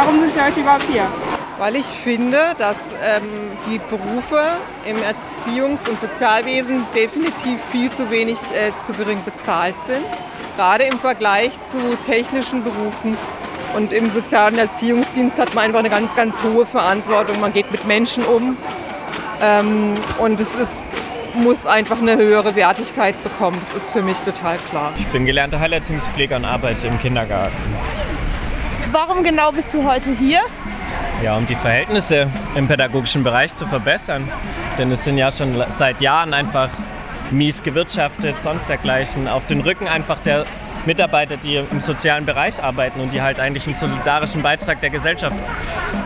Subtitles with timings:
[0.00, 1.08] Warum sind Sie heute überhaupt hier?
[1.58, 4.40] Weil ich finde, dass ähm, die Berufe
[4.88, 10.06] im Erziehungs- und Sozialwesen definitiv viel zu wenig äh, zu gering bezahlt sind.
[10.56, 13.16] Gerade im Vergleich zu technischen Berufen.
[13.74, 17.40] Und im sozialen Erziehungsdienst hat man einfach eine ganz, ganz hohe Verantwortung.
[17.40, 18.56] Man geht mit Menschen um.
[19.42, 20.78] Ähm, und es ist,
[21.34, 23.60] muss einfach eine höhere Wertigkeit bekommen.
[23.66, 24.92] Das ist für mich total klar.
[24.96, 27.56] Ich bin gelernter Heilerziehungspfleger und arbeite im Kindergarten.
[28.90, 30.40] Warum genau bist du heute hier?
[31.22, 34.30] Ja, um die Verhältnisse im pädagogischen Bereich zu verbessern.
[34.78, 36.70] Denn es sind ja schon seit Jahren einfach
[37.30, 40.46] mies gewirtschaftet, sonst dergleichen, auf den Rücken einfach der
[40.86, 45.36] Mitarbeiter, die im sozialen Bereich arbeiten und die halt eigentlich einen solidarischen Beitrag der Gesellschaft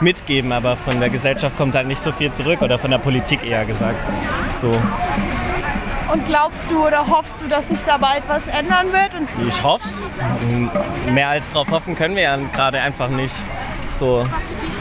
[0.01, 0.51] mitgeben.
[0.51, 3.65] Aber von der Gesellschaft kommt halt nicht so viel zurück oder von der Politik eher
[3.65, 4.01] gesagt.
[4.53, 4.77] So.
[6.13, 9.15] Und glaubst du oder hoffst du, dass sich da bald was ändern wird?
[9.15, 10.07] Und Ich hoffe es.
[11.11, 13.35] Mehr als darauf hoffen können wir ja gerade einfach nicht.
[13.91, 14.27] So,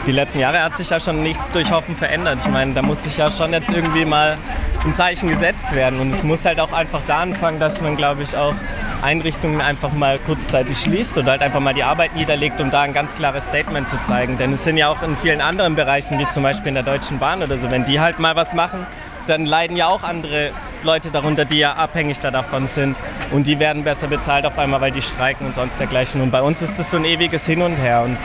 [0.06, 2.40] die letzten Jahre hat sich ja schon nichts durch Hoffen verändert.
[2.42, 4.36] Ich meine, da muss sich ja schon jetzt irgendwie mal
[4.84, 6.00] ein Zeichen gesetzt werden.
[6.00, 8.54] Und es muss halt auch einfach da anfangen, dass man, glaube ich, auch
[9.00, 12.92] Einrichtungen einfach mal kurzzeitig schließt und halt einfach mal die Arbeit niederlegt, um da ein
[12.92, 14.36] ganz klares Statement zu zeigen.
[14.36, 17.18] Denn es sind ja auch in vielen anderen Bereichen, wie zum Beispiel in der Deutschen
[17.18, 18.86] Bahn oder so, wenn die halt mal was machen,
[19.26, 20.50] dann leiden ja auch andere
[20.82, 23.02] Leute darunter, die ja abhängig da davon sind.
[23.30, 26.20] Und die werden besser bezahlt auf einmal, weil die streiken und sonst dergleichen.
[26.20, 28.02] Und bei uns ist das so ein ewiges Hin und Her.
[28.02, 28.18] Und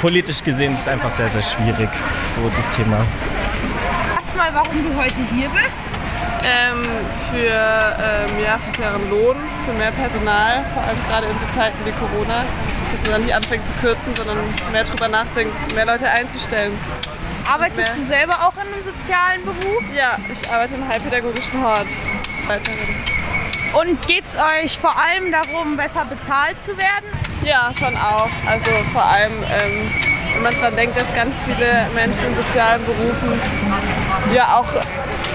[0.00, 1.88] politisch gesehen ist es einfach sehr, sehr schwierig,
[2.24, 2.98] so das Thema.
[4.14, 5.92] sagst mal, warum du heute hier bist?
[6.44, 6.82] Ähm,
[7.30, 11.78] für, ähm, ja, für fairen Lohn, für mehr Personal, vor allem gerade in so Zeiten
[11.84, 12.44] wie Corona,
[12.90, 14.38] dass man dann nicht anfängt zu kürzen, sondern
[14.72, 16.72] mehr drüber nachdenkt, mehr Leute einzustellen.
[17.48, 19.82] Arbeitest du selber auch in einem sozialen Beruf?
[19.94, 21.88] Ja, ich arbeite im heilpädagogischen Hort.
[23.72, 27.06] Und geht es euch vor allem darum, besser bezahlt zu werden?
[27.42, 28.28] Ja, schon auch.
[28.46, 29.90] Also vor allem, ähm,
[30.34, 33.40] wenn man daran denkt, dass ganz viele Menschen in sozialen Berufen
[34.34, 34.68] ja auch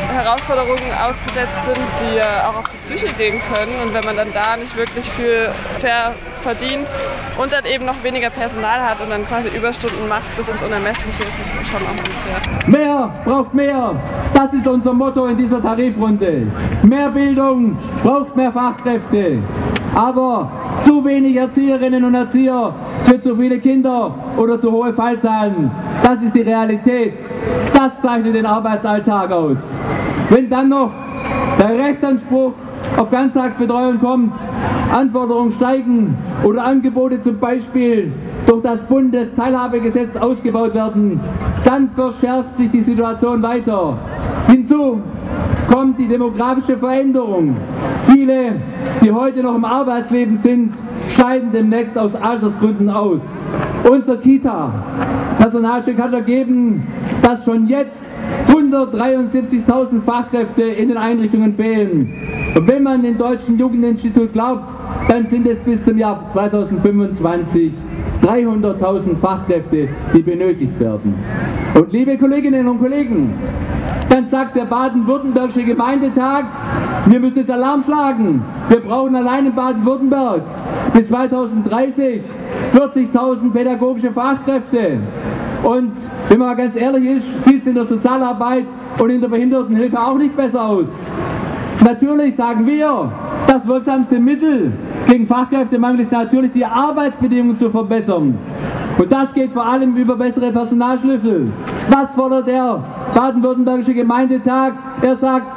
[0.09, 3.73] Herausforderungen ausgesetzt sind, die auch auf die Psyche gehen können.
[3.83, 5.49] Und wenn man dann da nicht wirklich viel
[5.80, 6.95] fair verdient
[7.37, 11.23] und dann eben noch weniger Personal hat und dann quasi Überstunden macht bis ins Unermessliche,
[11.23, 12.67] ist das schon auch unfair.
[12.67, 13.95] Mehr braucht mehr.
[14.33, 16.48] Das ist unser Motto in dieser Tarifrunde.
[16.83, 19.39] Mehr Bildung braucht mehr Fachkräfte.
[19.95, 20.52] Aber
[20.83, 22.73] zu wenig Erzieherinnen und Erzieher
[23.05, 25.71] für zu viele Kinder oder zu hohe Fallzahlen.
[26.04, 27.14] Das ist die Realität.
[27.73, 29.58] Das zeichnet den Arbeitsalltag aus.
[30.30, 30.92] Wenn dann noch
[31.60, 32.54] der Rechtsanspruch
[32.98, 34.33] auf Ganztagsbetreuung kommt,
[34.93, 38.11] Anforderungen steigen oder Angebote zum Beispiel
[38.45, 41.20] durch das Bundesteilhabegesetz ausgebaut werden,
[41.65, 43.98] dann verschärft sich die Situation weiter.
[44.47, 45.02] Hinzu
[45.71, 47.58] kommt die demografische Veränderung.
[48.08, 48.53] Viele,
[49.03, 50.73] die heute noch im Arbeitsleben sind,
[51.09, 53.21] scheiden demnächst aus Altersgründen aus.
[53.89, 56.87] Unser Kita-Personalcheck hat ergeben,
[57.21, 58.02] dass schon jetzt
[58.49, 62.14] 173.000 Fachkräfte in den Einrichtungen fehlen.
[62.55, 64.64] Und wenn man dem Deutschen Jugendinstitut glaubt,
[65.09, 67.71] dann sind es bis zum Jahr 2025
[68.21, 71.14] 300.000 Fachkräfte, die benötigt werden.
[71.75, 73.33] Und liebe Kolleginnen und Kollegen,
[74.10, 76.45] dann sagt der baden-württembergische Gemeindetag,
[77.06, 78.44] wir müssen jetzt Alarm schlagen.
[78.70, 80.42] Wir brauchen allein in Baden-Württemberg
[80.94, 82.22] bis 2030
[82.73, 85.00] 40.000 pädagogische Fachkräfte.
[85.64, 85.92] Und
[86.30, 88.66] wenn man mal ganz ehrlich ist, sieht es in der Sozialarbeit
[89.00, 90.88] und in der Behindertenhilfe auch nicht besser aus.
[91.84, 93.12] Natürlich sagen wir,
[93.48, 94.72] das wirksamste Mittel
[95.08, 98.38] gegen Fachkräftemangel ist natürlich die Arbeitsbedingungen zu verbessern.
[98.98, 101.45] Und das geht vor allem über bessere Personalschlüssel.
[101.89, 102.83] Was fordert der
[103.14, 104.73] baden-württembergische Gemeindetag?
[105.02, 105.48] Er sagt,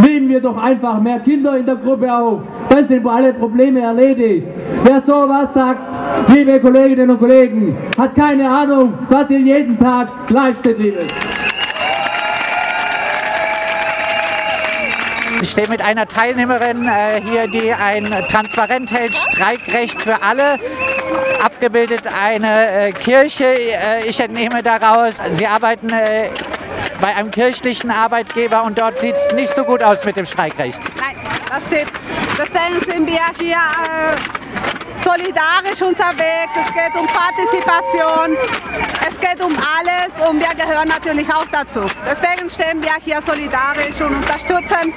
[0.00, 2.40] nehmen wir doch einfach mehr Kinder in der Gruppe auf.
[2.70, 4.46] Dann sind alle Probleme erledigt.
[4.82, 5.94] Wer sowas sagt,
[6.28, 11.06] liebe Kolleginnen und Kollegen, hat keine Ahnung, was ihr jeden Tag leistet, liebes.
[15.42, 20.58] Ich stehe mit einer Teilnehmerin äh, hier, die ein Transparent hält, Streikrecht für alle.
[21.42, 23.44] Abgebildet eine äh, Kirche.
[23.44, 26.30] Äh, ich entnehme daraus, Sie arbeiten äh,
[27.00, 30.78] bei einem kirchlichen Arbeitgeber und dort sieht es nicht so gut aus mit dem Streikrecht.
[30.98, 31.16] Nein,
[31.48, 31.92] das stimmt.
[32.38, 33.56] Deswegen sind wir hier
[35.04, 36.54] solidarisch unterwegs.
[36.56, 38.36] Es geht um Partizipation,
[39.08, 41.82] es geht um alles und wir gehören natürlich auch dazu.
[42.06, 44.94] Deswegen stehen wir hier solidarisch und unterstützen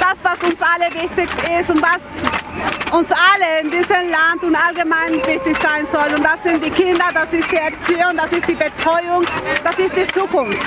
[0.00, 1.28] das, was uns alle wichtig
[1.60, 1.98] ist und was
[2.92, 6.14] uns alle in diesem Land und allgemein wichtig sein soll.
[6.16, 9.24] Und das sind die Kinder, das ist die Erziehung, das ist die Betreuung,
[9.62, 10.58] das ist die Zukunft.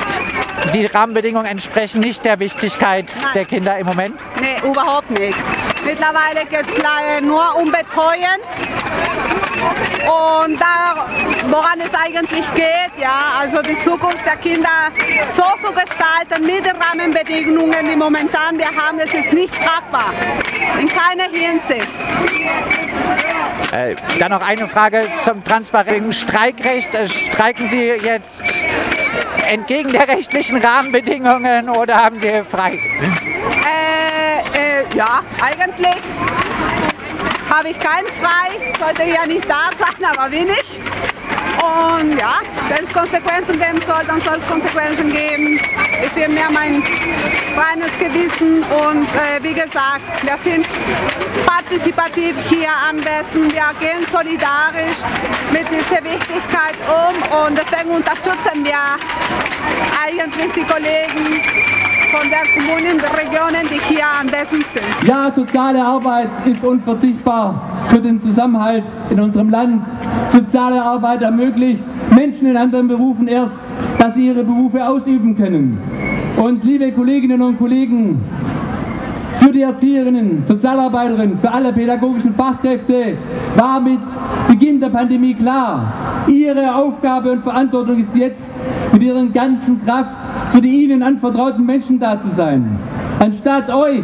[0.74, 3.32] Die Rahmenbedingungen entsprechen nicht der Wichtigkeit Nein.
[3.34, 4.16] der Kinder im Moment.
[4.40, 5.38] Nee, überhaupt nicht.
[5.84, 8.40] Mittlerweile geht es nur um Betreuen
[9.62, 11.08] Und da,
[11.50, 14.92] woran es eigentlich geht, ja, also die Zukunft der Kinder
[15.28, 20.14] so zu gestalten mit den Rahmenbedingungen, die momentan wir haben, das ist nicht tragbar.
[20.80, 21.88] In keiner Hinsicht.
[23.72, 26.96] Äh, dann noch eine Frage zum transparenten Streikrecht.
[26.96, 28.44] Äh, streiken Sie jetzt
[29.48, 32.74] entgegen der rechtlichen Rahmenbedingungen oder haben Sie frei?
[32.74, 35.98] Äh, äh, ja, eigentlich
[37.50, 40.64] habe ich keinen frei, sollte ja nicht da sein, aber wenig.
[41.58, 45.60] Und ja, wenn es Konsequenzen geben soll, dann soll es Konsequenzen geben.
[46.06, 46.82] Ich will mehr mein
[47.58, 50.66] reines Gewissen und äh, wie gesagt, wir sind
[51.46, 55.00] partizipativ hier anwesend, wir gehen solidarisch
[55.52, 58.96] mit dieser Wichtigkeit um und deswegen unterstützen wir
[60.02, 65.08] eigentlich die Kollegen von der Kommunen, der Regionen, die hier anwesend sind.
[65.08, 69.84] Ja, soziale Arbeit ist unverzichtbar für den Zusammenhalt in unserem Land.
[70.28, 71.86] Soziale Arbeit ermöglicht
[72.16, 73.54] Menschen in anderen Berufen erst,
[74.00, 75.78] dass sie ihre Berufe ausüben können.
[76.38, 78.22] Und liebe Kolleginnen und Kollegen,
[79.40, 83.18] für die Erzieherinnen, Sozialarbeiterinnen, für alle pädagogischen Fachkräfte
[83.56, 84.02] war mit
[84.48, 85.94] Beginn der Pandemie klar,
[86.28, 88.50] ihre Aufgabe und Verantwortung ist jetzt,
[88.92, 92.78] mit ihrer ganzen Kraft für die ihnen anvertrauten Menschen da zu sein.
[93.20, 94.04] Anstatt euch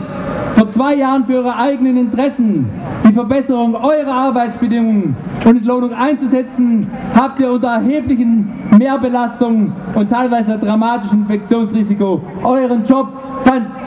[0.54, 2.66] vor zwei Jahren für eure eigenen Interessen
[3.08, 11.22] die Verbesserung eurer Arbeitsbedingungen und Entlohnung einzusetzen, habt ihr unter erheblichen Mehrbelastungen und teilweise dramatischem
[11.22, 13.08] Infektionsrisiko euren Job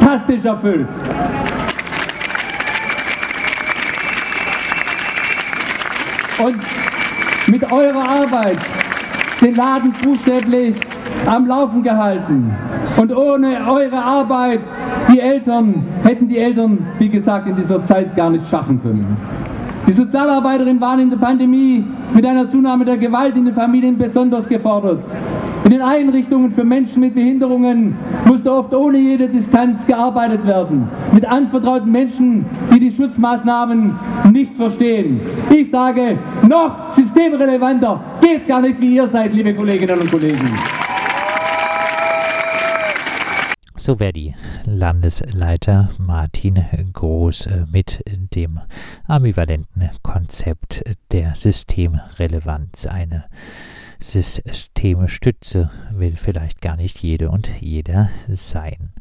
[0.09, 0.89] fantastisch erfüllt.
[6.39, 6.57] Und
[7.49, 8.59] mit eurer Arbeit
[9.43, 10.77] den Laden buchstäblich
[11.27, 12.55] am Laufen gehalten.
[12.97, 14.61] Und ohne eure Arbeit,
[15.13, 19.17] die Eltern, hätten die Eltern, wie gesagt, in dieser Zeit gar nicht schaffen können.
[19.87, 21.85] Die Sozialarbeiterinnen waren in der Pandemie
[22.15, 25.03] mit einer Zunahme der Gewalt in den Familien besonders gefordert.
[25.65, 30.89] In den Einrichtungen für Menschen mit Behinderungen musste oft ohne jede Distanz gearbeitet werden.
[31.13, 33.99] Mit anvertrauten Menschen, die die Schutzmaßnahmen
[34.33, 35.21] nicht verstehen.
[35.51, 40.51] Ich sage, noch systemrelevanter geht es gar nicht, wie ihr seid, liebe Kolleginnen und Kollegen.
[43.89, 44.35] So wäre die
[44.67, 46.63] Landesleiter Martin
[46.93, 48.03] Groß äh, mit
[48.35, 48.61] dem
[49.07, 52.87] ambivalenten Konzept der Systemrelevanz.
[52.87, 53.25] Eine
[54.01, 58.93] Systemstütze will vielleicht gar nicht jede und jeder sein.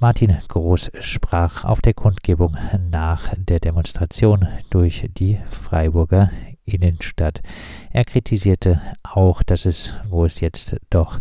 [0.00, 2.56] Martin Groß sprach auf der Kundgebung
[2.90, 6.30] nach der Demonstration durch die Freiburger
[6.66, 7.40] Innenstadt.
[7.90, 11.20] Er kritisierte auch, dass es, wo es jetzt doch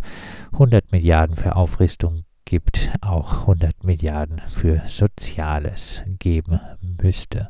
[0.54, 7.50] 100 Milliarden für Aufrüstung gibt, auch 100 Milliarden für Soziales geben müsste.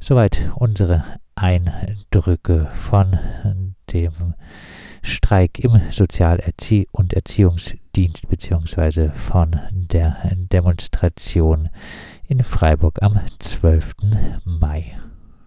[0.00, 1.04] Soweit unsere
[1.34, 3.18] Eindrücke von
[3.94, 4.34] dem
[5.02, 9.10] Streik im Sozialerzie- und Erziehungsdienst bzw.
[9.10, 11.68] von der Demonstration
[12.26, 13.94] in Freiburg am 12.
[14.44, 14.96] Mai.